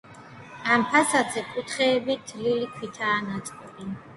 ამ 0.75 0.85
ფასადზე 0.93 1.43
კუთხეები 1.51 2.17
თლილი 2.33 2.73
ქვითაა 2.79 3.21
ნაწყობი. 3.31 3.91